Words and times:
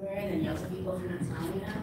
and 0.00 0.32
then 0.32 0.44
yell 0.44 0.56
at 0.56 0.70
people 0.70 0.98
for 0.98 1.06
not 1.06 1.20
smiling 1.22 1.60
enough. 1.60 1.76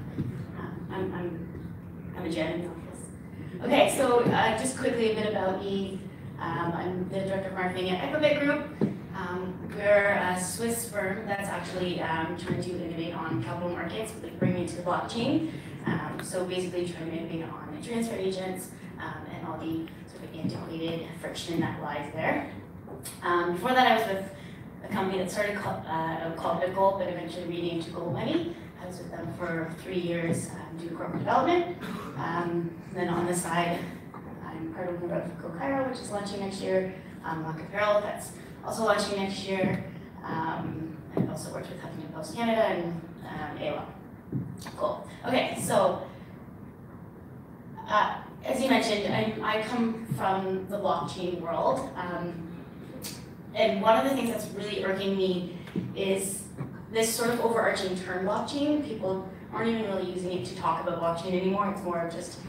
Um, 0.60 0.88
I'm, 0.92 1.13
I'm, 1.13 2.13
I'm 2.17 2.25
a 2.25 2.29
Jen 2.29 2.53
in 2.53 2.61
the 2.63 2.69
office. 2.69 3.63
Okay, 3.63 3.93
so 3.97 4.20
uh, 4.20 4.57
just 4.57 4.78
quickly 4.78 5.12
a 5.12 5.15
bit 5.15 5.31
about 5.31 5.62
me. 5.63 5.99
Um, 6.39 6.73
I'm 6.73 7.10
the 7.10 7.20
director 7.20 7.49
of 7.49 7.54
marketing 7.55 7.89
at 7.91 8.12
Equibit 8.12 8.39
Group. 8.39 8.91
Um, 9.15 9.70
we're 9.76 10.10
a 10.10 10.41
Swiss 10.41 10.89
firm 10.89 11.26
that's 11.26 11.47
actually 11.47 12.02
um, 12.02 12.38
trying 12.38 12.62
to 12.62 12.84
innovate 12.84 13.13
on 13.13 13.44
capital 13.44 13.70
markets, 13.70 14.12
like 14.22 14.38
bringing 14.40 14.66
it 14.66 14.70
to 14.70 14.76
the 14.78 14.84
blockchain. 14.84 15.52
Um, 15.86 16.20
so 16.23 16.45
basically 16.45 16.88
trying 16.89 17.11
to 17.11 17.18
innovate 17.18 17.43
on 17.43 17.77
the 17.80 17.88
transfer 17.88 18.16
agents 18.16 18.71
um, 19.00 19.25
and 19.34 19.48
all 19.48 19.57
the 19.57 19.88
sort 20.11 20.23
of 20.23 20.36
antiquated 20.36 21.07
friction 21.21 21.59
that 21.61 21.82
lies 21.82 22.11
there. 22.14 22.52
Um, 23.21 23.54
before 23.54 23.73
that, 23.73 23.88
I 23.88 23.98
was 23.98 24.07
with 24.07 24.32
a 24.84 24.88
company 24.88 25.18
that 25.20 25.31
started 25.31 25.55
called, 25.55 25.84
uh, 25.88 26.31
called 26.36 26.61
Bitgold, 26.61 26.99
but 26.99 27.07
eventually 27.07 27.45
renamed 27.45 27.84
to 27.84 27.91
GoldMoney. 27.91 28.54
I 28.81 28.88
was 28.88 28.98
with 28.98 29.11
them 29.11 29.34
for 29.38 29.73
three 29.81 29.99
years 29.99 30.49
um, 30.49 30.77
doing 30.77 30.95
corporate 30.95 31.20
development. 31.20 31.77
Um, 32.17 32.71
then 32.93 33.07
on 33.09 33.26
the 33.26 33.35
side, 33.35 33.80
I'm 34.45 34.73
part 34.73 34.90
of 34.90 34.99
Go 35.02 35.49
Cairo, 35.57 35.90
which 35.90 35.99
is 35.99 36.12
launching 36.12 36.41
next 36.41 36.62
year. 36.62 36.93
Um, 37.23 37.43
Lock 37.43 37.59
Apparel, 37.62 38.02
that's 38.02 38.34
also 38.66 38.84
launching 38.84 39.17
next 39.17 39.45
year. 39.48 39.85
Um, 40.23 40.98
I've 41.15 41.29
also 41.29 41.54
worked 41.54 41.70
with 41.70 41.79
Huffington 41.79 42.13
Post 42.13 42.35
Canada 42.35 42.63
and 42.63 43.02
um, 43.26 43.57
AOL. 43.57 43.85
Cool. 44.77 45.07
Okay, 45.26 45.57
so 45.62 46.05
uh, 47.88 48.18
as 48.43 48.62
you 48.62 48.70
mentioned, 48.70 49.13
I, 49.13 49.35
I 49.41 49.62
come 49.62 50.05
from 50.18 50.68
the 50.70 50.77
blockchain 50.77 51.40
world. 51.40 51.90
Um, 51.95 52.52
and 53.55 53.81
one 53.81 53.98
of 53.98 54.09
the 54.09 54.16
things 54.16 54.30
that's 54.30 54.48
really 54.55 54.84
irking 54.84 55.17
me 55.17 55.57
is 55.95 56.43
this 56.91 57.13
sort 57.13 57.30
of 57.30 57.41
overarching 57.41 57.95
term 57.98 58.26
blockchain. 58.26 58.85
People 58.85 59.27
aren't 59.52 59.70
even 59.70 59.85
really 59.85 60.12
using 60.12 60.31
it 60.31 60.45
to 60.45 60.55
talk 60.55 60.85
about 60.85 61.02
blockchain 61.02 61.39
anymore. 61.39 61.70
It's 61.70 61.84
more 61.84 61.99
of 61.99 62.13
just 62.13 62.40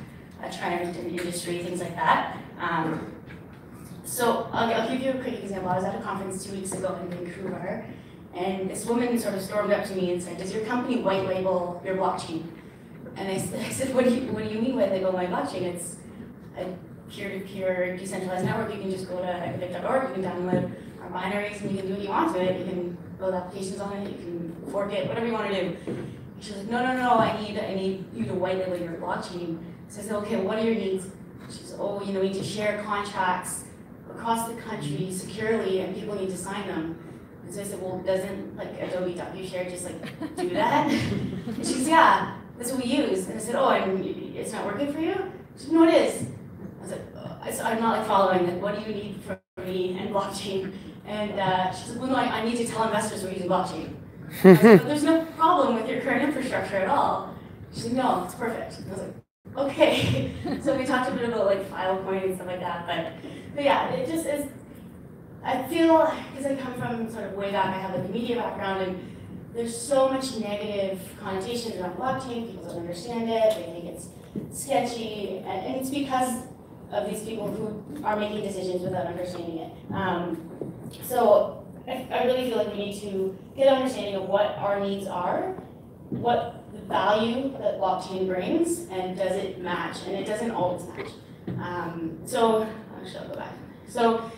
a 0.42 0.50
trend 0.52 0.97
in 0.97 1.19
industry, 1.19 1.62
things 1.62 1.80
like 1.80 1.94
that. 1.97 2.38
Um, 2.58 3.12
so 4.05 4.48
I'll, 4.52 4.72
I'll, 4.72 4.88
give 4.88 5.00
you 5.00 5.10
a 5.10 5.22
quick 5.22 5.42
example. 5.42 5.70
I 5.70 5.77
was 5.77 5.84
at 5.84 5.94
a 5.94 6.02
conference 6.02 6.44
two 6.44 6.52
weeks 6.52 6.72
ago 6.72 6.98
in 7.02 7.08
Vancouver, 7.08 7.86
and 8.34 8.70
this 8.70 8.84
woman 8.84 9.19
sort 9.19 9.34
of 9.34 9.42
stormed 9.42 9.72
up 9.72 9.84
to 9.86 9.94
me 9.94 10.12
and 10.12 10.22
said, 10.22 10.38
"Does 10.38 10.55
your 10.55 10.64
company 10.64 11.02
white 11.02 11.27
label 11.27 11.82
your 11.84 11.97
blockchain?" 11.97 12.44
And 13.16 13.28
I, 13.28 13.34
I 13.66 13.70
said, 13.70 13.94
"What 13.94 14.05
do 14.05 14.14
you 14.14 14.32
What 14.32 14.44
do 14.44 14.50
you 14.55 14.60
mean 14.60 14.77
by 14.77 14.82
white 14.82 14.92
label 14.92 15.12
my 15.12 15.27
blockchain? 15.27 15.62
It's 15.62 15.97
a 16.58 16.66
peer-to-peer 17.10 17.97
decentralized 17.97 18.44
network. 18.44 18.75
You 18.75 18.80
can 18.80 18.91
just 18.91 19.08
go 19.08 19.19
to 19.19 19.27
equibit.org, 19.27 20.08
you 20.08 20.14
can 20.14 20.25
download 20.25 20.75
binaries, 21.12 21.60
and 21.60 21.70
you 21.72 21.78
can 21.78 21.86
do 21.86 21.94
what 21.94 22.02
you 22.02 22.08
want 22.08 22.34
to 22.34 22.42
it. 22.42 22.60
You 22.60 22.64
can 22.64 22.98
build 23.19 23.34
applications 23.34 23.80
on 23.80 23.92
it. 23.98 24.10
You 24.10 24.16
can 24.16 24.70
fork 24.70 24.92
it, 24.92 25.08
whatever 25.08 25.27
you 25.27 25.33
want 25.33 25.50
to 25.50 25.62
do." 25.62 25.77
She's 26.41 26.56
like, 26.56 26.69
"No, 26.69 26.84
no, 26.84 26.97
no. 26.97 27.10
I 27.19 27.41
need 27.41 27.58
I 27.58 27.74
need 27.74 28.05
you 28.14 28.24
to 28.27 28.34
white 28.34 28.58
label 28.58 28.77
your 28.77 28.94
blockchain." 28.94 29.58
So 29.88 30.00
I 30.00 30.05
said, 30.05 30.16
"Okay, 30.16 30.36
what 30.41 30.58
are 30.58 30.64
your 30.64 30.75
needs?" 30.75 31.06
She's, 31.48 31.75
"Oh, 31.78 32.02
you 32.02 32.12
know, 32.12 32.20
we 32.20 32.28
need 32.28 32.38
to 32.38 32.44
share 32.44 32.82
contracts." 32.82 33.64
across 34.10 34.48
the 34.48 34.55
country 34.55 35.12
securely 35.12 35.80
and 35.80 35.94
people 35.94 36.14
need 36.14 36.30
to 36.30 36.36
sign 36.36 36.66
them. 36.66 36.98
And 37.44 37.55
so 37.55 37.60
I 37.60 37.64
said, 37.64 37.82
well, 37.82 37.98
doesn't 37.98 38.56
like 38.56 38.80
Adobe 38.80 39.14
DocuShare 39.14 39.70
just 39.70 39.84
like 39.84 40.36
do 40.36 40.48
that? 40.50 40.91
and 41.47 41.58
she 41.58 41.75
said, 41.75 41.88
yeah, 41.88 42.36
that's 42.56 42.72
what 42.72 42.82
we 42.82 42.91
use. 42.91 43.27
And 43.28 43.38
I 43.38 43.42
said, 43.42 43.55
oh, 43.56 43.69
and 43.70 44.05
it's 44.05 44.52
not 44.52 44.64
working 44.64 44.92
for 44.92 45.00
you? 45.00 45.14
She 45.58 45.64
said, 45.64 45.72
no, 45.72 45.86
it 45.86 45.94
is. 45.94 46.27
I 46.78 46.82
was 46.82 46.91
like, 46.92 47.00
oh. 47.16 47.38
I 47.44 47.72
am 47.72 47.80
not 47.80 47.98
like 47.98 48.06
following 48.06 48.47
Like, 48.47 48.62
What 48.62 48.75
do 48.75 48.91
you 48.91 48.97
need 48.97 49.20
from 49.22 49.38
me 49.66 49.98
and 49.98 50.14
blockchain? 50.14 50.72
And 51.06 51.38
uh, 51.38 51.72
she 51.72 51.88
said, 51.88 51.98
well, 51.98 52.08
no, 52.08 52.16
I, 52.16 52.41
I, 52.41 52.44
need 52.44 52.56
to 52.56 52.66
tell 52.66 52.84
investors 52.84 53.22
we're 53.22 53.33
using 53.33 53.48
blockchain. 53.48 53.94
Said, 54.41 54.58
there's 54.80 55.02
no 55.02 55.24
problem 55.36 55.74
with 55.74 55.88
your 55.88 56.00
current 56.00 56.22
infrastructure 56.22 56.77
at 56.77 56.88
all. 56.88 57.34
She 57.74 57.80
said, 57.80 57.92
no, 57.92 58.24
it's 58.24 58.34
perfect. 58.34 58.78
I 58.86 58.91
was 58.91 59.00
like, 59.00 59.14
okay. 59.56 60.32
so 60.62 60.77
we 60.77 60.84
talked 60.84 61.10
a 61.10 61.12
bit 61.12 61.28
about 61.28 61.47
like 61.47 61.70
Filecoin 61.70 62.25
and 62.25 62.34
stuff 62.34 62.47
like 62.47 62.60
that, 62.60 62.86
but 62.86 63.30
but 63.54 63.65
yeah, 63.65 63.91
it 63.91 64.09
just 64.09 64.26
is. 64.26 64.47
I 65.42 65.62
feel 65.65 66.12
because 66.34 66.47
I 66.47 66.56
come 66.56 66.75
from 66.75 67.10
sort 67.10 67.25
of 67.25 67.34
way 67.34 67.53
back, 67.53 67.66
I 67.66 67.78
have 67.78 67.94
like 67.94 68.09
a 68.09 68.12
media 68.12 68.36
background, 68.36 68.82
and 68.82 69.16
there's 69.54 69.76
so 69.76 70.09
much 70.09 70.36
negative 70.38 71.00
connotations 71.21 71.76
around 71.76 71.97
blockchain. 71.97 72.50
People 72.50 72.65
don't 72.65 72.78
understand 72.78 73.28
it. 73.28 73.54
They 73.54 73.72
think 73.72 73.84
it's 73.84 74.09
sketchy, 74.59 75.38
and 75.47 75.76
it's 75.76 75.91
because 75.91 76.44
of 76.93 77.11
these 77.11 77.22
people 77.22 77.49
who 77.49 78.05
are 78.05 78.17
making 78.17 78.43
decisions 78.43 78.83
without 78.83 79.06
understanding 79.06 79.59
it. 79.59 79.72
Um, 79.93 80.72
so 81.03 81.65
I, 81.87 82.06
I 82.11 82.25
really 82.25 82.49
feel 82.49 82.59
like 82.59 82.72
we 82.72 82.87
need 82.87 83.00
to 83.00 83.37
get 83.56 83.69
an 83.69 83.75
understanding 83.75 84.15
of 84.17 84.28
what 84.28 84.56
our 84.59 84.81
needs 84.81 85.06
are, 85.06 85.55
what 86.11 86.65
the 86.72 86.81
value 86.81 87.50
that 87.59 87.78
blockchain 87.78 88.27
brings, 88.27 88.87
and 88.91 89.17
does 89.17 89.33
it 89.33 89.61
match? 89.61 89.99
And 90.06 90.15
it 90.15 90.27
doesn't 90.27 90.50
always 90.50 90.87
match. 90.89 91.11
Um, 91.59 92.19
so 92.25 92.67
actually 92.97 93.19
I'll 93.19 93.28
go 93.28 93.34
back. 93.34 93.53
So 93.89 94.31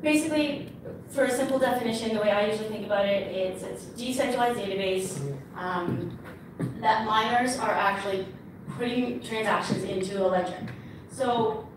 basically, 0.00 0.72
for 1.08 1.24
a 1.24 1.30
simple 1.30 1.58
definition, 1.58 2.14
the 2.14 2.20
way 2.20 2.30
I 2.30 2.46
usually 2.46 2.68
think 2.68 2.86
about 2.86 3.06
it, 3.06 3.28
it's 3.28 3.62
a 3.62 3.96
decentralized 3.96 4.58
database 4.58 5.36
um, 5.56 6.18
that 6.80 7.06
miners 7.06 7.58
are 7.58 7.72
actually 7.72 8.26
putting 8.76 9.20
transactions 9.20 9.84
into 9.84 10.24
a 10.24 10.26
ledger. 10.26 10.66
So 11.10 11.68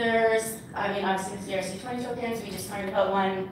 there's, 0.00 0.56
I 0.74 0.92
mean, 0.94 1.04
obviously 1.04 1.36
the 1.46 1.58
ERC20 1.58 2.04
tokens, 2.04 2.42
we 2.42 2.50
just 2.50 2.70
learned 2.70 2.88
about 2.88 3.10
one 3.12 3.50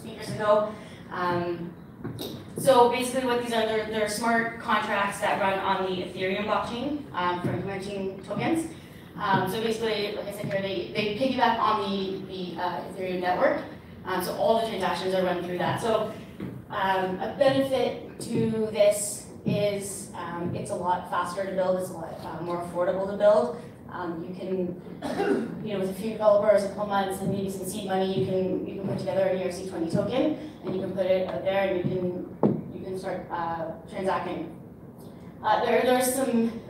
speakers 0.00 0.30
ago. 0.30 0.72
Um, 1.12 1.72
so 2.56 2.90
basically 2.90 3.26
what 3.26 3.42
these 3.42 3.52
are, 3.52 3.66
they're, 3.66 3.86
they're, 3.86 4.08
smart 4.08 4.60
contracts 4.60 5.20
that 5.20 5.40
run 5.40 5.58
on 5.58 5.84
the 5.84 6.02
Ethereum 6.02 6.46
blockchain 6.46 7.02
um, 7.12 7.42
for 7.42 7.52
emerging 7.52 8.22
tokens. 8.24 8.70
Um, 9.18 9.50
so 9.50 9.60
basically, 9.60 10.16
like 10.16 10.26
I 10.26 10.32
said 10.32 10.46
here, 10.46 10.62
they, 10.62 10.92
they 10.94 11.18
piggyback 11.18 11.58
on 11.58 11.90
the, 11.90 12.22
the 12.26 12.60
uh, 12.60 12.80
Ethereum 12.80 13.20
network. 13.20 13.62
Um, 14.06 14.24
so 14.24 14.34
all 14.36 14.60
the 14.60 14.68
transactions 14.68 15.14
are 15.14 15.22
run 15.22 15.44
through 15.44 15.58
that. 15.58 15.80
So 15.80 16.12
um, 16.70 17.20
a 17.20 17.34
benefit 17.38 18.18
to 18.20 18.68
this 18.72 19.26
is 19.44 20.10
um, 20.14 20.54
it's 20.54 20.70
a 20.70 20.74
lot 20.74 21.10
faster 21.10 21.44
to 21.44 21.52
build, 21.52 21.78
it's 21.78 21.90
a 21.90 21.92
lot 21.92 22.18
uh, 22.24 22.42
more 22.42 22.62
affordable 22.62 23.10
to 23.10 23.16
build. 23.16 23.60
Um, 23.94 24.26
you 24.28 24.34
can, 24.34 25.62
you 25.64 25.72
know, 25.74 25.78
with 25.78 25.90
a 25.90 25.94
few 25.94 26.10
developers, 26.10 26.64
a 26.64 26.68
couple 26.68 26.86
months, 26.86 27.20
and 27.20 27.30
maybe 27.30 27.48
some 27.48 27.64
seed 27.64 27.86
money, 27.86 28.18
you 28.18 28.26
can 28.26 28.66
you 28.66 28.74
can 28.80 28.88
put 28.88 28.98
together 28.98 29.22
an 29.22 29.38
ERC20 29.38 29.92
token, 29.92 30.52
and 30.64 30.74
you 30.74 30.80
can 30.80 30.90
put 30.90 31.06
it 31.06 31.28
out 31.28 31.44
there, 31.44 31.68
and 31.68 31.76
you 31.76 31.82
can 31.84 32.72
you 32.74 32.84
can 32.84 32.98
start 32.98 33.24
uh, 33.30 33.66
transacting. 33.88 34.60
Uh, 35.44 35.64
there 35.64 35.82
there's 35.82 36.12
some 36.12 36.60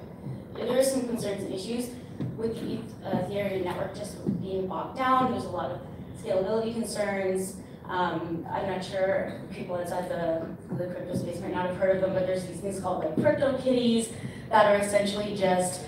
there 0.54 0.78
are 0.78 0.84
some 0.84 1.08
concerns 1.08 1.44
and 1.44 1.54
issues 1.54 1.90
with 2.36 2.60
the 2.60 3.08
uh, 3.08 3.22
Ethereum 3.22 3.64
network 3.64 3.96
just 3.96 4.16
being 4.42 4.66
bogged 4.66 4.98
down. 4.98 5.32
There's 5.32 5.44
a 5.44 5.48
lot 5.48 5.70
of 5.70 5.80
scalability 6.22 6.74
concerns. 6.74 7.56
Um, 7.88 8.46
I'm 8.50 8.66
not 8.68 8.84
sure 8.84 9.40
people 9.50 9.76
outside 9.76 10.08
the, 10.08 10.46
the 10.74 10.86
crypto 10.86 11.14
space 11.16 11.40
might 11.40 11.52
not 11.52 11.66
have 11.66 11.76
heard 11.76 11.96
of 11.96 12.02
them, 12.02 12.14
but 12.14 12.26
there's 12.26 12.46
these 12.46 12.60
things 12.60 12.80
called 12.80 13.04
like 13.04 13.14
CryptoKitties 13.16 14.08
that 14.48 14.66
are 14.66 14.76
essentially 14.76 15.36
just 15.36 15.82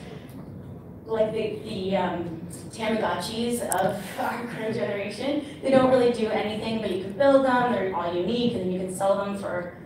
like 1.06 1.32
the, 1.32 1.58
the 1.64 1.96
um, 1.96 2.40
Tamagotchis 2.70 3.62
of 3.62 4.04
our 4.20 4.46
current 4.46 4.74
generation. 4.74 5.44
They 5.62 5.70
don't 5.70 5.90
really 5.90 6.12
do 6.12 6.28
anything, 6.28 6.80
but 6.80 6.90
you 6.90 7.04
can 7.04 7.12
build 7.12 7.44
them, 7.44 7.72
they're 7.72 7.94
all 7.94 8.14
unique, 8.14 8.54
and 8.54 8.72
you 8.72 8.80
can 8.80 8.94
sell 8.94 9.16
them 9.16 9.38
for 9.38 9.78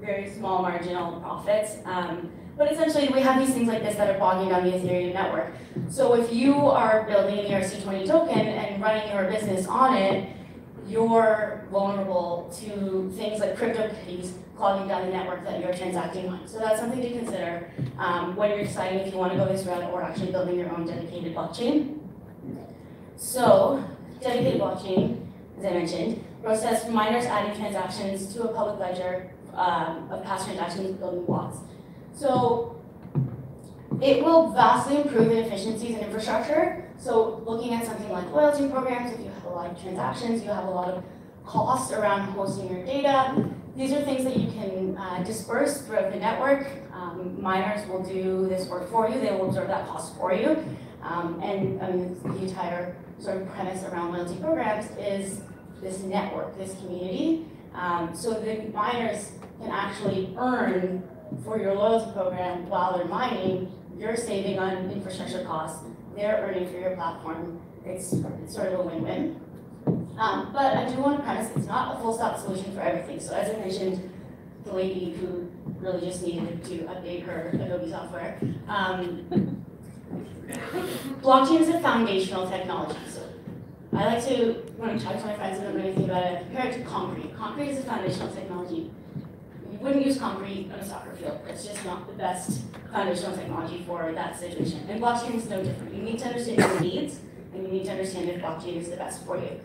very 0.00 0.30
small 0.30 0.62
marginal 0.62 1.20
profits. 1.20 1.76
Um, 1.84 2.30
but 2.56 2.70
essentially, 2.70 3.08
we 3.08 3.20
have 3.20 3.44
these 3.44 3.54
things 3.54 3.68
like 3.68 3.82
this 3.82 3.96
that 3.96 4.14
are 4.14 4.18
bogging 4.18 4.50
down 4.50 4.64
the 4.64 4.72
Ethereum 4.72 5.14
network. 5.14 5.54
So 5.88 6.14
if 6.14 6.32
you 6.32 6.54
are 6.54 7.04
building 7.04 7.38
an 7.38 7.46
ERC20 7.46 8.06
token 8.06 8.38
and 8.38 8.82
running 8.82 9.10
your 9.12 9.24
business 9.30 9.66
on 9.66 9.96
it, 9.96 10.28
you're 10.86 11.66
vulnerable 11.70 12.52
to 12.60 13.10
things 13.16 13.40
like 13.40 13.56
CryptoKitties 13.56 14.32
clogging 14.60 14.88
down 14.88 15.06
the 15.06 15.12
network 15.12 15.42
that 15.44 15.58
you're 15.58 15.72
transacting 15.72 16.28
on. 16.28 16.46
So 16.46 16.58
that's 16.58 16.78
something 16.78 17.00
to 17.00 17.10
consider 17.10 17.72
um, 17.98 18.36
when 18.36 18.50
you're 18.50 18.62
deciding 18.62 19.00
if 19.00 19.12
you 19.12 19.18
want 19.18 19.32
to 19.32 19.38
go 19.38 19.46
this 19.46 19.64
route 19.64 19.90
or 19.90 20.02
actually 20.02 20.30
building 20.30 20.58
your 20.58 20.70
own 20.70 20.86
dedicated 20.86 21.34
blockchain. 21.34 21.98
So, 23.16 23.82
dedicated 24.20 24.60
blockchain, 24.60 25.26
as 25.58 25.64
I 25.64 25.70
mentioned, 25.70 26.24
process 26.42 26.88
miners 26.88 27.24
adding 27.24 27.58
transactions 27.58 28.32
to 28.34 28.42
a 28.44 28.52
public 28.52 28.78
ledger 28.78 29.30
um, 29.54 30.10
of 30.10 30.22
past 30.24 30.44
transactions 30.44 30.98
building 30.98 31.24
blocks. 31.24 31.58
So 32.14 32.80
it 34.00 34.22
will 34.22 34.52
vastly 34.52 34.98
improve 34.98 35.28
the 35.28 35.38
efficiencies 35.38 35.96
in 35.96 36.00
infrastructure. 36.00 36.88
So 36.98 37.42
looking 37.46 37.72
at 37.74 37.86
something 37.86 38.10
like 38.10 38.30
loyalty 38.30 38.68
programs, 38.68 39.12
if 39.12 39.20
you 39.20 39.30
have 39.30 39.44
a 39.44 39.50
lot 39.50 39.70
of 39.70 39.80
transactions, 39.80 40.42
you 40.42 40.50
have 40.50 40.64
a 40.64 40.70
lot 40.70 40.88
of 40.88 41.04
costs 41.44 41.92
around 41.92 42.30
hosting 42.32 42.70
your 42.70 42.84
data. 42.84 43.50
These 43.80 43.94
are 43.94 44.02
things 44.02 44.24
that 44.24 44.36
you 44.36 44.46
can 44.48 44.94
uh, 44.98 45.22
disperse 45.22 45.80
throughout 45.80 46.12
the 46.12 46.18
network. 46.18 46.66
Um, 46.92 47.40
miners 47.40 47.88
will 47.88 48.02
do 48.02 48.46
this 48.46 48.68
work 48.68 48.90
for 48.90 49.08
you. 49.08 49.18
They 49.18 49.30
will 49.30 49.48
absorb 49.48 49.68
that 49.68 49.88
cost 49.88 50.14
for 50.18 50.34
you. 50.34 50.62
Um, 51.02 51.40
and 51.42 51.80
um, 51.80 52.36
the 52.36 52.42
entire 52.42 52.94
sort 53.18 53.40
of 53.40 53.48
premise 53.48 53.82
around 53.84 54.12
loyalty 54.12 54.38
programs 54.38 54.90
is 54.98 55.40
this 55.80 56.00
network, 56.00 56.58
this 56.58 56.74
community. 56.74 57.46
Um, 57.74 58.14
so 58.14 58.34
the 58.34 58.70
miners 58.74 59.32
can 59.58 59.70
actually 59.70 60.34
earn 60.36 61.02
for 61.42 61.58
your 61.58 61.74
loyalty 61.74 62.12
program 62.12 62.68
while 62.68 62.98
they're 62.98 63.08
mining, 63.08 63.72
you're 63.96 64.14
saving 64.14 64.58
on 64.58 64.90
infrastructure 64.90 65.42
costs, 65.44 65.82
they're 66.14 66.36
earning 66.46 66.70
for 66.70 66.78
your 66.78 66.94
platform. 66.96 67.58
It's, 67.86 68.12
it's 68.12 68.54
sort 68.54 68.74
of 68.74 68.80
a 68.80 68.82
win-win. 68.82 69.40
Um, 70.20 70.50
but 70.52 70.76
I 70.76 70.86
do 70.86 71.00
want 71.00 71.16
to 71.16 71.22
premise 71.22 71.50
it's 71.56 71.66
not 71.66 71.96
a 71.96 72.00
full 72.00 72.12
stop 72.12 72.38
solution 72.38 72.74
for 72.74 72.82
everything. 72.82 73.18
So 73.20 73.34
as 73.34 73.54
I 73.54 73.58
mentioned, 73.58 74.12
the 74.64 74.74
lady 74.74 75.12
who 75.12 75.50
really 75.78 76.06
just 76.06 76.22
needed 76.22 76.62
to 76.64 76.78
update 76.80 77.24
her 77.24 77.48
Adobe 77.54 77.90
software. 77.90 78.38
Um, 78.68 79.26
blockchain 81.22 81.62
is 81.62 81.70
a 81.70 81.80
foundational 81.80 82.46
technology. 82.50 82.98
So 83.08 83.22
I 83.94 84.14
like 84.14 84.26
to, 84.26 84.52
when 84.76 84.90
I 84.90 84.98
talk 84.98 85.18
to 85.20 85.24
my 85.24 85.34
friends 85.36 85.58
and 85.58 85.68
don't 85.68 85.78
know 85.78 85.84
anything 85.84 86.04
about 86.04 86.24
it, 86.24 86.46
compare 86.48 86.66
it 86.66 86.74
to 86.74 86.84
concrete. 86.84 87.34
Concrete 87.34 87.70
is 87.70 87.78
a 87.78 87.84
foundational 87.84 88.30
technology. 88.34 88.90
You 89.72 89.78
wouldn't 89.78 90.04
use 90.04 90.18
concrete 90.18 90.70
on 90.70 90.80
a 90.80 90.86
soccer 90.86 91.14
field. 91.14 91.40
It's 91.48 91.64
just 91.64 91.82
not 91.86 92.06
the 92.06 92.12
best 92.12 92.60
foundational 92.92 93.34
technology 93.34 93.84
for 93.86 94.12
that 94.12 94.38
situation. 94.38 94.84
And 94.86 95.00
blockchain 95.00 95.36
is 95.36 95.48
no 95.48 95.64
different. 95.64 95.94
You 95.94 96.02
need 96.02 96.18
to 96.18 96.26
understand 96.26 96.58
your 96.58 96.80
needs, 96.80 97.20
and 97.54 97.62
you 97.62 97.72
need 97.72 97.84
to 97.86 97.92
understand 97.92 98.28
if 98.28 98.42
blockchain 98.42 98.76
is 98.76 98.90
the 98.90 98.96
best 98.96 99.24
for 99.24 99.38
you. 99.38 99.58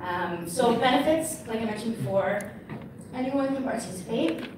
Um, 0.00 0.48
so 0.48 0.76
benefits, 0.76 1.46
like 1.46 1.60
I 1.60 1.64
mentioned 1.64 1.96
before, 1.98 2.52
anyone 3.14 3.48
can 3.48 3.64
participate. 3.64 4.48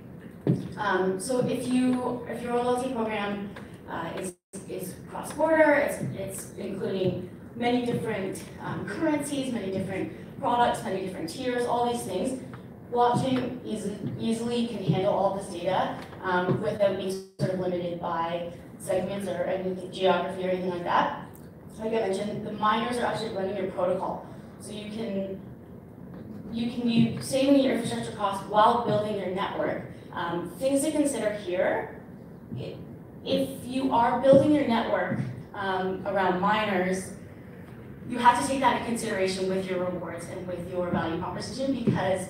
Um, 0.76 1.20
so 1.20 1.46
if 1.46 1.68
you 1.68 2.26
if 2.28 2.42
your 2.42 2.54
loyalty 2.54 2.92
program 2.92 3.50
uh, 3.88 4.10
is 4.18 4.34
is 4.68 4.94
cross 5.10 5.32
border, 5.32 5.74
it's, 5.74 6.02
it's 6.18 6.52
including 6.56 7.28
many 7.56 7.84
different 7.84 8.42
um, 8.62 8.86
currencies, 8.86 9.52
many 9.52 9.70
different 9.70 10.12
products, 10.40 10.82
many 10.84 11.06
different 11.06 11.28
tiers, 11.28 11.66
all 11.66 11.92
these 11.92 12.02
things. 12.02 12.42
Blockchain 12.92 13.58
easy, 13.66 13.96
easily 14.18 14.66
can 14.66 14.82
handle 14.82 15.12
all 15.12 15.36
this 15.36 15.46
data 15.48 15.98
um, 16.22 16.60
without 16.62 16.96
being 16.96 17.12
sort 17.38 17.52
of 17.52 17.60
limited 17.60 18.00
by 18.00 18.50
segments 18.78 19.28
or 19.28 19.44
anything, 19.44 19.92
geography 19.92 20.46
or 20.46 20.50
anything 20.50 20.70
like 20.70 20.84
that. 20.84 21.26
Like 21.78 21.92
I 21.92 22.08
mentioned, 22.08 22.46
the 22.46 22.52
miners 22.52 22.96
are 22.96 23.06
actually 23.06 23.34
running 23.36 23.56
your 23.56 23.70
protocol. 23.72 24.26
So 24.60 24.72
you 24.72 24.90
can 24.90 25.40
you 26.52 26.70
can 26.70 27.22
saving 27.22 27.62
your 27.62 27.74
infrastructure 27.74 28.12
costs 28.12 28.48
while 28.48 28.86
building 28.86 29.18
your 29.18 29.28
network. 29.28 29.82
Um, 30.12 30.50
things 30.58 30.82
to 30.82 30.90
consider 30.90 31.34
here, 31.34 32.00
if 33.24 33.48
you 33.64 33.92
are 33.92 34.20
building 34.20 34.52
your 34.52 34.66
network 34.66 35.20
um, 35.54 36.06
around 36.06 36.40
miners, 36.40 37.12
you 38.08 38.18
have 38.18 38.40
to 38.40 38.48
take 38.48 38.60
that 38.60 38.76
into 38.76 38.86
consideration 38.86 39.48
with 39.48 39.68
your 39.68 39.84
rewards 39.84 40.26
and 40.26 40.46
with 40.46 40.70
your 40.70 40.90
value 40.90 41.18
proposition 41.20 41.74
because 41.84 42.28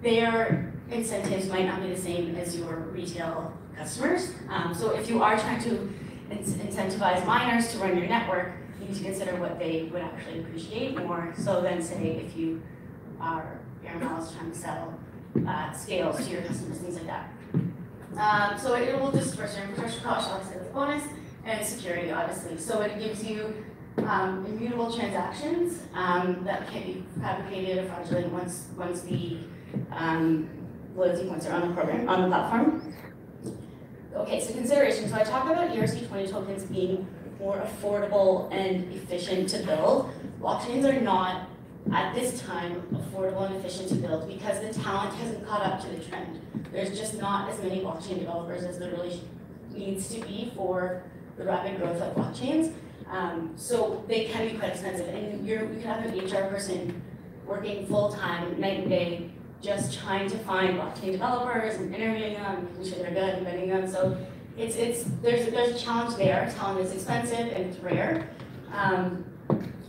their 0.00 0.72
incentives 0.90 1.48
might 1.48 1.66
not 1.66 1.82
be 1.82 1.88
the 1.88 2.00
same 2.00 2.34
as 2.36 2.56
your 2.56 2.76
retail 2.92 3.52
customers. 3.76 4.32
Um, 4.48 4.72
so 4.72 4.90
if 4.94 5.10
you 5.10 5.22
are 5.22 5.36
trying 5.36 5.62
to 5.64 5.92
incentivize 6.30 7.26
miners 7.26 7.72
to 7.72 7.78
run 7.78 7.98
your 7.98 8.06
network, 8.06 8.52
to 8.94 9.02
consider 9.04 9.36
what 9.36 9.58
they 9.58 9.88
would 9.92 10.02
actually 10.02 10.40
appreciate 10.40 10.96
more 10.96 11.34
so 11.36 11.60
then 11.60 11.82
say 11.82 12.22
if 12.24 12.36
you 12.36 12.62
are 13.20 13.60
Air 13.84 13.98
Miles 13.98 14.34
trying 14.34 14.50
to 14.50 14.56
sell 14.58 14.98
uh, 15.46 15.72
scales 15.72 16.24
to 16.24 16.30
your 16.32 16.42
customers, 16.42 16.78
things 16.78 16.96
like 16.96 17.06
that. 17.06 17.30
Um, 18.16 18.58
so 18.58 18.74
it 18.74 18.98
will 18.98 19.10
disperse 19.10 19.56
your 19.56 19.66
infrastructure 19.66 20.00
cost, 20.00 20.30
obviously 20.30 20.60
as 20.60 20.66
a 20.66 20.70
bonus, 20.70 21.04
and 21.44 21.64
security, 21.64 22.10
obviously. 22.10 22.58
So 22.58 22.80
it 22.82 22.98
gives 22.98 23.24
you 23.24 23.64
um, 23.98 24.44
immutable 24.46 24.92
transactions 24.92 25.82
um, 25.94 26.42
that 26.44 26.68
can't 26.68 26.86
be 26.86 27.04
fabricated 27.20 27.84
or 27.84 27.88
fraudulent 27.88 28.32
once 28.32 28.68
once 28.76 29.02
the 29.02 29.38
um, 29.92 30.48
loyalty 30.96 31.28
points 31.28 31.46
are 31.46 31.52
on 31.52 31.68
the 31.68 31.74
program 31.74 32.08
on 32.08 32.22
the 32.22 32.28
platform. 32.28 32.94
Okay, 34.14 34.40
so 34.40 34.52
consideration. 34.52 35.08
So 35.08 35.16
I 35.16 35.22
talked 35.22 35.50
about 35.50 35.70
ERC20 35.70 36.30
tokens 36.30 36.64
being 36.64 37.06
more 37.40 37.60
affordable 37.60 38.52
and 38.52 38.92
efficient 38.92 39.48
to 39.50 39.58
build. 39.64 40.10
Blockchains 40.40 40.84
are 40.84 41.00
not 41.00 41.48
at 41.92 42.14
this 42.14 42.40
time 42.40 42.82
affordable 42.92 43.46
and 43.46 43.56
efficient 43.56 43.88
to 43.88 43.94
build 43.94 44.28
because 44.28 44.60
the 44.60 44.82
talent 44.82 45.14
hasn't 45.14 45.46
caught 45.46 45.62
up 45.62 45.80
to 45.80 45.88
the 45.88 46.04
trend. 46.04 46.40
There's 46.72 46.98
just 46.98 47.18
not 47.18 47.50
as 47.50 47.62
many 47.62 47.80
blockchain 47.80 48.18
developers 48.18 48.64
as 48.64 48.78
there 48.78 48.90
really 48.90 49.20
needs 49.72 50.08
to 50.14 50.20
be 50.20 50.52
for 50.56 51.02
the 51.36 51.44
rapid 51.44 51.78
growth 51.78 52.00
of 52.00 52.14
blockchains. 52.16 52.72
Um, 53.10 53.52
so 53.56 54.04
they 54.06 54.24
can 54.26 54.48
be 54.48 54.58
quite 54.58 54.72
expensive. 54.72 55.08
And 55.08 55.46
you're, 55.46 55.62
you 55.72 55.80
can 55.80 56.02
have 56.02 56.04
an 56.04 56.18
HR 56.18 56.48
person 56.48 57.00
working 57.46 57.86
full 57.86 58.12
time, 58.12 58.60
night 58.60 58.80
and 58.80 58.88
day, 58.90 59.30
just 59.62 59.98
trying 59.98 60.28
to 60.28 60.38
find 60.38 60.78
blockchain 60.78 61.12
developers 61.12 61.76
and 61.76 61.94
interviewing 61.94 62.34
them, 62.34 62.68
making 62.76 62.92
sure 62.92 63.02
they're 63.02 63.14
good 63.14 63.34
and 63.34 63.46
vetting 63.46 63.68
them. 63.68 63.90
So 63.90 64.16
it's, 64.58 64.76
it's, 64.76 65.04
there's, 65.22 65.50
there's 65.50 65.76
a 65.76 65.78
challenge 65.78 66.16
there. 66.16 66.52
Talent 66.56 66.84
is 66.84 66.92
expensive 66.92 67.38
and 67.38 67.66
it's 67.66 67.78
rare. 67.78 68.28
Um, 68.72 69.24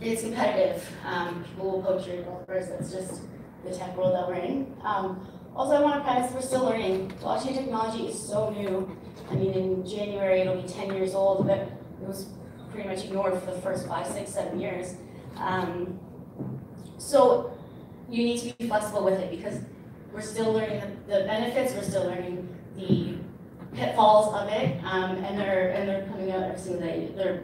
it's 0.00 0.22
competitive. 0.22 0.88
Um, 1.04 1.44
people 1.44 1.70
will 1.72 1.82
poach 1.82 2.06
your 2.06 2.16
developers. 2.16 2.68
That's 2.68 2.92
just 2.92 3.22
the 3.64 3.74
tech 3.74 3.96
world 3.96 4.14
that 4.14 4.28
we're 4.28 4.34
in. 4.34 4.74
Um, 4.82 5.26
also, 5.54 5.74
I 5.74 5.80
want 5.80 5.96
to 5.96 6.10
preface, 6.10 6.32
we're 6.32 6.40
still 6.40 6.64
learning. 6.64 7.10
Blockchain 7.20 7.54
technology 7.54 8.06
is 8.06 8.18
so 8.18 8.50
new. 8.50 8.96
I 9.30 9.34
mean, 9.34 9.52
in 9.52 9.86
January, 9.86 10.40
it'll 10.40 10.62
be 10.62 10.68
10 10.68 10.94
years 10.94 11.14
old, 11.14 11.46
but 11.46 11.58
it 11.58 12.06
was 12.06 12.26
pretty 12.72 12.88
much 12.88 13.04
ignored 13.04 13.38
for 13.40 13.50
the 13.50 13.60
first 13.60 13.88
five, 13.88 14.06
six, 14.06 14.32
seven 14.32 14.60
years. 14.60 14.94
Um, 15.36 15.98
so 16.98 17.52
you 18.08 18.24
need 18.24 18.38
to 18.40 18.54
be 18.54 18.68
flexible 18.68 19.04
with 19.04 19.18
it 19.18 19.30
because 19.30 19.58
we're 20.12 20.20
still 20.20 20.52
learning 20.52 20.80
the 21.06 21.20
benefits, 21.20 21.74
we're 21.74 21.82
still 21.82 22.04
learning 22.04 22.48
the 22.76 23.09
pitfalls 23.80 24.34
of 24.34 24.48
it, 24.48 24.78
um, 24.84 25.16
and 25.24 25.38
they're 25.38 25.70
and 25.70 25.88
they're 25.88 26.06
coming 26.06 26.30
out 26.30 26.42
every 26.42 26.58
single 26.58 26.82
day. 26.82 27.10
They're 27.16 27.42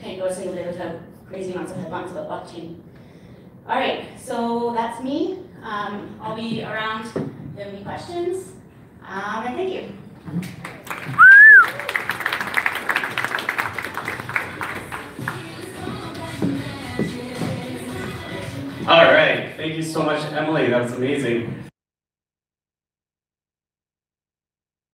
can't 0.00 0.20
go 0.20 0.26
a 0.26 0.34
single 0.34 0.54
day 0.54 0.66
without 0.66 1.00
crazy 1.26 1.52
amounts 1.52 1.72
of 1.72 1.78
headlines 1.78 2.12
about 2.12 2.28
blockchain. 2.28 2.78
All 3.68 3.76
right, 3.76 4.06
so 4.18 4.72
that's 4.74 5.02
me. 5.02 5.40
Um, 5.62 6.18
I'll 6.22 6.36
be 6.36 6.62
around 6.62 7.06
if 7.06 7.16
you 7.16 7.64
have 7.64 7.74
any 7.74 7.82
questions. 7.82 8.52
Um, 9.04 9.46
and 9.46 9.56
thank 9.56 9.74
you. 9.74 9.92
All 18.86 19.04
right, 19.04 19.52
thank 19.56 19.74
you 19.74 19.82
so 19.82 20.02
much, 20.02 20.22
Emily. 20.32 20.70
That 20.70 20.82
was 20.82 20.92
amazing. 20.92 21.67